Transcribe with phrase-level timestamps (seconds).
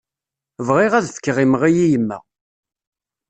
[0.67, 2.19] Bɣiɣ ad fkeɣ imɣi i yemma.